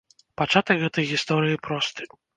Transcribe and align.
Пачатак 0.41 0.81
гэтай 0.83 1.05
гісторыі 1.13 1.63
просты. 1.69 2.13